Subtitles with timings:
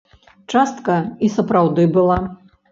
[0.53, 0.95] Частка
[1.27, 2.21] і сапраўды была.